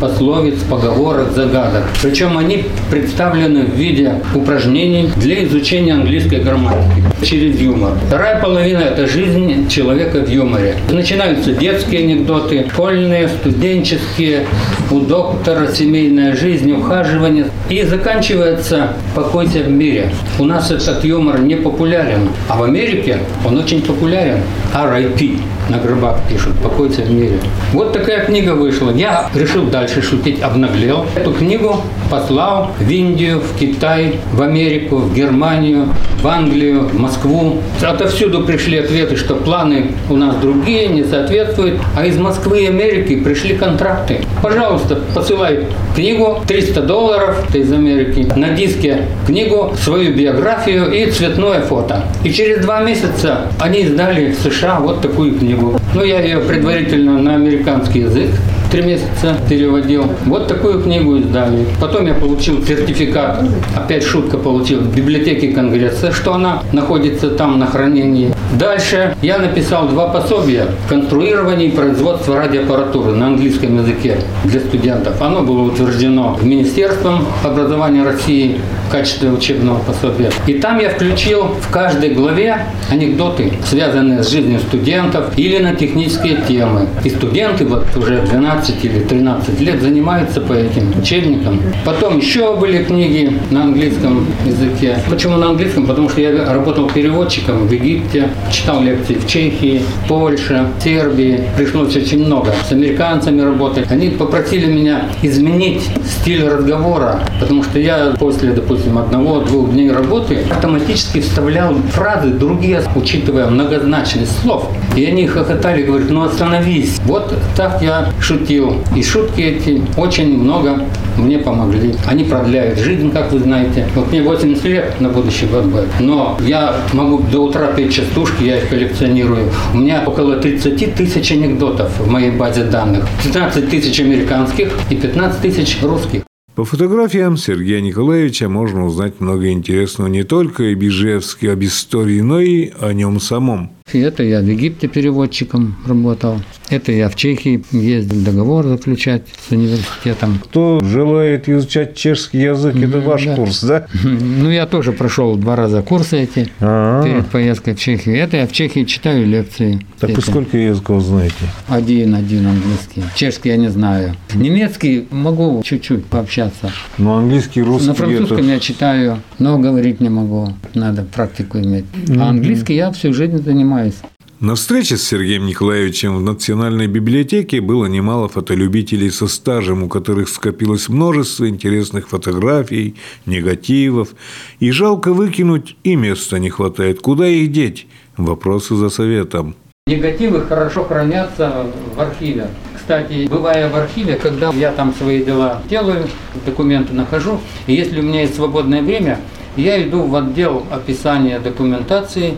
[0.00, 1.84] пословиц, поговорок, загадок.
[2.02, 7.92] Причем они представлены в виде упражнений для изучения английской грамматики через юмор.
[8.06, 10.76] Вторая половина– это жизнь человека в юморе.
[10.90, 14.46] Начинаются детские анекдоты, школьные, студенческие,
[14.90, 17.46] у доктора семейная жизнь, ухаживание.
[17.68, 20.10] И заканчивается «покойся в мире».
[20.38, 24.40] У нас этот юмор не популярен, а в Америке он очень популярен.
[24.74, 25.38] R.I.P.
[25.70, 27.38] на гробах пишут «покойся в мире».
[27.72, 28.90] Вот такая книга вышла.
[28.90, 31.06] Я решил дальше шутить, обнаглел.
[31.14, 35.88] Эту книгу послал в Индию, в Китай, в Америку, в Германию,
[36.22, 37.58] в Англию, в Москву.
[37.82, 41.80] Отовсюду пришли ответы, что планы у нас другие, не соответствуют.
[41.96, 44.20] А из Москвы и Америки пришли контракты.
[44.42, 52.04] Пожалуйста, посылай книгу, 300 долларов, из Америки, на диске книгу, свою биографию и цветное фото.
[52.24, 55.59] И через два месяца они издали в США вот такую книгу.
[55.92, 58.30] Ну, я ее предварительно на американский язык
[58.70, 60.04] три месяца переводил.
[60.26, 61.66] Вот такую книгу издали.
[61.80, 63.42] Потом я получил сертификат,
[63.76, 68.32] опять шутка получил, в библиотеке Конгресса, что она находится там на хранении.
[68.58, 75.20] Дальше я написал два пособия конструирования и производства радиоаппаратуры на английском языке для студентов.
[75.20, 80.30] Оно было утверждено Министерством образования России в качестве учебного пособия.
[80.46, 86.36] И там я включил в каждой главе анекдоты, связанные с жизнью студентов или на технические
[86.48, 86.86] темы.
[87.04, 91.60] И студенты вот уже 12 или 13 лет занимаются по этим учебникам.
[91.84, 94.98] Потом еще были книги на английском языке.
[95.08, 95.86] Почему на английском?
[95.86, 101.44] Потому что я работал переводчиком в Египте, читал лекции в Чехии, Польше, Сербии.
[101.56, 103.90] Пришлось очень много с американцами работать.
[103.90, 111.20] Они попросили меня изменить стиль разговора, потому что я после, допустим, одного-двух дней работы автоматически
[111.20, 114.68] вставлял фразы другие, учитывая многозначность слов.
[114.96, 117.00] И они хохотали, говорят, ну остановись.
[117.04, 118.74] Вот так я шутил пошутил.
[118.96, 120.84] И шутки эти очень много
[121.16, 121.94] мне помогли.
[122.06, 123.86] Они продляют жизнь, как вы знаете.
[123.94, 125.88] Вот мне 80 лет на будущий год будет.
[126.00, 129.48] Но я могу до утра петь частушки, я их коллекционирую.
[129.74, 133.06] У меня около 30 тысяч анекдотов в моей базе данных.
[133.22, 136.22] 15 тысяч американских и 15 тысяч русских.
[136.56, 142.40] По фотографиям Сергея Николаевича можно узнать много интересного не только о Бижевске, об истории, но
[142.40, 143.70] и о нем самом.
[143.94, 146.40] И это я в Египте переводчиком работал.
[146.68, 150.40] Это я в Чехии ездил договор заключать с университетом.
[150.44, 153.36] Кто желает изучать чешский язык, это ваш да.
[153.36, 153.86] курс, да?
[154.40, 158.16] Ну, я тоже прошел два раза курсы эти А, перед поездкой в Чехию.
[158.16, 159.80] Это я в Чехии читаю лекции.
[159.98, 161.34] так вы сколько языков знаете?
[161.68, 163.02] Один, один английский.
[163.14, 164.14] Чешский я не знаю.
[164.34, 166.70] Немецкий могу чуть-чуть пообщаться.
[166.98, 168.46] Ну, английский, русский На французском это...
[168.46, 170.54] я читаю, но говорить не могу.
[170.74, 171.86] Надо практику иметь.
[172.16, 173.96] А английский я всю жизнь занимаюсь.
[174.40, 180.30] На встрече с Сергеем Николаевичем в Национальной библиотеке было немало фотолюбителей со стажем, у которых
[180.30, 182.94] скопилось множество интересных фотографий,
[183.26, 184.14] негативов.
[184.58, 187.00] И жалко выкинуть, и места не хватает.
[187.00, 187.86] Куда их деть?
[188.16, 189.56] Вопросы за советом.
[189.86, 192.48] Негативы хорошо хранятся в архиве.
[192.90, 196.08] Кстати, бывая в архиве, когда я там свои дела делаю,
[196.44, 197.38] документы нахожу,
[197.68, 199.20] и если у меня есть свободное время,
[199.54, 202.34] я иду в отдел описания документации,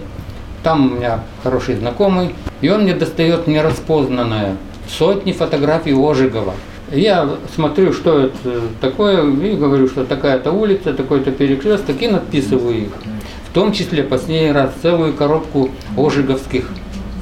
[0.62, 4.58] там у меня хороший знакомый, и он мне достает нераспознанное
[4.90, 6.52] сотни фотографий Ожегова.
[6.90, 12.92] Я смотрю, что это такое, и говорю, что такая-то улица, такой-то перекресток, и надписываю их.
[13.48, 16.68] В том числе последний раз целую коробку ожеговских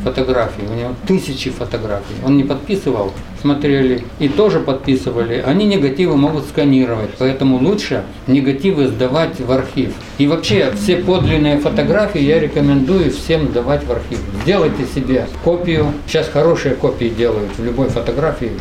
[0.03, 0.63] фотографий.
[0.71, 2.15] У него тысячи фотографий.
[2.25, 5.43] Он не подписывал, смотрели и тоже подписывали.
[5.47, 9.93] Они негативы могут сканировать, поэтому лучше негативы сдавать в архив.
[10.19, 14.19] И вообще все подлинные фотографии я рекомендую всем сдавать в архив.
[14.43, 15.93] Сделайте себе копию.
[16.07, 18.53] Сейчас хорошие копии делают в любой фотографии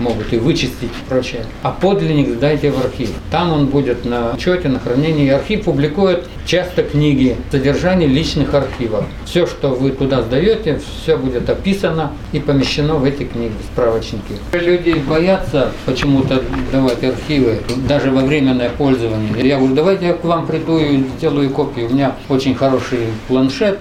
[0.00, 1.44] могут и вычистить и прочее.
[1.62, 3.10] А подлинник сдайте в архив.
[3.30, 5.28] Там он будет на учете, на хранении.
[5.28, 9.04] Архив публикует часто книги, содержание личных архивов.
[9.24, 14.34] Все, что вы туда сдаете, все будет описано и помещено в эти книги, справочники.
[14.52, 16.42] Люди боятся почему-то
[16.72, 19.46] давать архивы, даже во временное пользование.
[19.46, 21.88] Я говорю, давайте я к вам приду и сделаю копию.
[21.88, 23.78] У меня очень хороший планшет,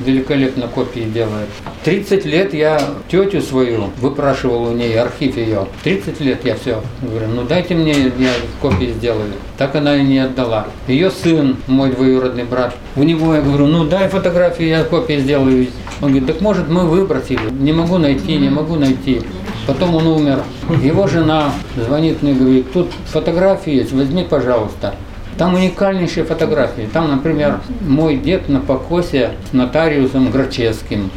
[0.00, 1.48] великолепно копии делает.
[1.84, 5.66] 30 лет я тетю свою выпрашивал у нее, архив ее.
[5.84, 9.32] 30 лет я все говорю, ну дайте мне, я копии сделаю.
[9.58, 10.66] Так она и не отдала.
[10.88, 15.68] Ее сын, мой двоюродный брат, у него я говорю, ну дай фотографии, я копии сделаю.
[16.02, 19.22] Он говорит, так может мы выбросили, не могу найти, не могу найти.
[19.66, 20.42] Потом он умер.
[20.82, 24.94] Его жена звонит мне говорит, тут фотографии есть, возьми, пожалуйста.
[25.38, 26.88] Там уникальнейшие фотографии.
[26.90, 31.10] Там, например, мой дед на покосе с нотариусом Грачевским.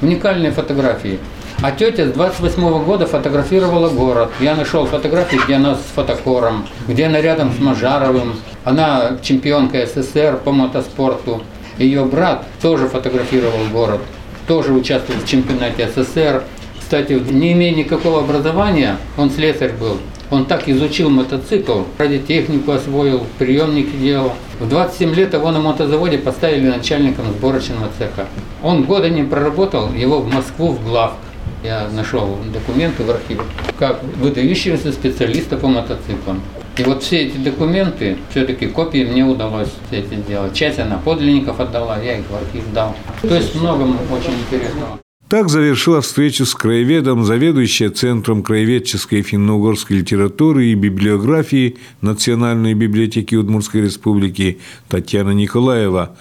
[0.00, 1.18] Уникальные фотографии.
[1.60, 4.30] А тетя с 28 года фотографировала город.
[4.40, 8.34] Я нашел фотографии, где она с фотокором, где она рядом с Мажаровым.
[8.64, 11.42] Она чемпионка СССР по мотоспорту.
[11.78, 14.00] Ее брат тоже фотографировал город,
[14.46, 16.44] тоже участвовал в чемпионате СССР.
[16.78, 19.98] Кстати, не имея никакого образования, он слесарь был.
[20.34, 24.32] Он так изучил мотоцикл, радиотехнику освоил, приемники делал.
[24.58, 28.26] В 27 лет его на мотозаводе поставили начальником сборочного цеха.
[28.60, 31.14] Он года не проработал, его в Москву в главк.
[31.62, 33.42] Я нашел документы в архиве,
[33.78, 36.42] как выдающегося специалиста по мотоциклам.
[36.78, 40.52] И вот все эти документы, все-таки копии мне удалось все эти сделать.
[40.52, 42.96] Часть она подлинников отдала, я их в архив дал.
[43.22, 44.98] То есть много очень интересного.
[45.28, 53.80] Так завершила встречу с краеведом заведующая Центром краеведческой финно-угорской литературы и библиографии Национальной библиотеки Удмуртской
[53.80, 56.14] Республики Татьяна Николаева.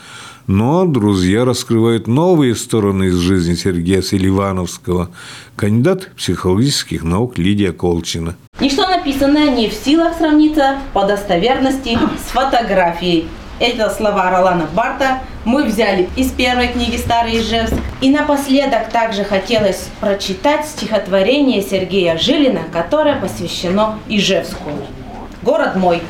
[0.47, 5.09] Но друзья раскрывают новые стороны из жизни Сергея Селивановского.
[5.57, 8.35] Кандидат психологических наук Лидия Колчина.
[8.61, 13.27] Ничто написанное не в силах сравниться по достоверности с фотографией.
[13.59, 17.75] Это слова Ролана Барта мы взяли из первой книги «Старый Ижевск».
[18.01, 24.71] И напоследок также хотелось прочитать стихотворение Сергея Жилина, которое посвящено Ижевску.
[25.41, 26.01] «Город мой,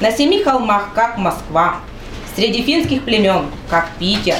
[0.00, 1.76] на семи холмах, как Москва,
[2.36, 4.36] среди финских племен, как Питер.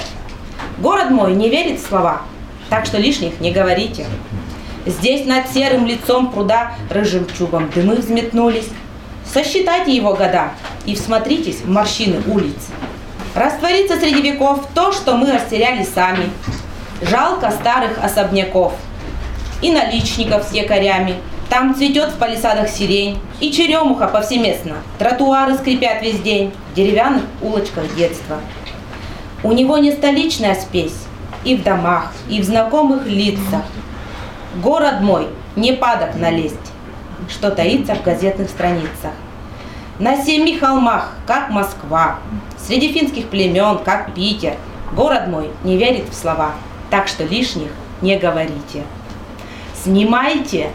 [0.79, 2.23] Город мой не верит в слова,
[2.68, 4.07] так что лишних не говорите.
[4.87, 8.68] Здесь над серым лицом пруда рыжим чубом дымы взметнулись.
[9.31, 10.53] Сосчитайте его года
[10.87, 12.68] и всмотритесь в морщины улиц.
[13.35, 16.31] Растворится среди веков то, что мы растеряли сами.
[17.01, 18.74] Жалко старых особняков
[19.62, 21.14] и наличников с якорями.
[21.49, 24.76] Там цветет в палисадах сирень и черемуха повсеместно.
[24.99, 28.39] Тротуары скрипят весь день в деревянных улочках детства.
[29.43, 31.05] У него не столичная спесь
[31.45, 33.62] и в домах, и в знакомых лицах.
[34.57, 36.57] Город мой не падок налезть,
[37.28, 39.12] что таится в газетных страницах.
[40.01, 42.21] На семи холмах, как Москва,
[42.57, 44.55] среди финских племен, как Питер,
[44.97, 46.53] город мой не верит в слова,
[46.89, 47.69] так что лишних
[48.01, 48.85] не говорите.
[49.75, 50.71] Снимайте,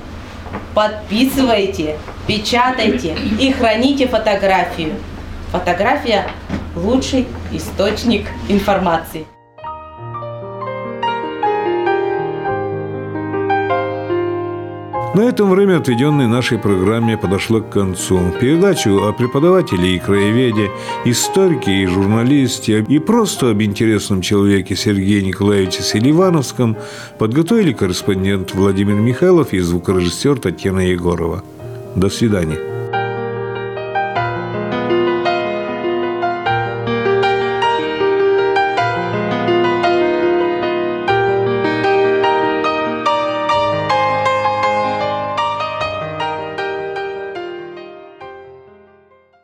[0.75, 1.97] подписывайте,
[2.27, 4.93] печатайте и храните фотографию.
[5.51, 6.27] Фотография–
[6.75, 9.25] лучший источник информации.
[15.15, 18.19] На этом время, отведенное нашей программе, подошло к концу.
[18.41, 20.69] Передачу о преподавателе и краеведе,
[21.05, 26.75] историке и журналисте и просто об интересном человеке Сергее Николаевиче Селивановском
[27.17, 31.45] подготовили корреспондент Владимир Михайлов и звукорежиссер Татьяна Егорова.
[31.95, 32.74] До свидания.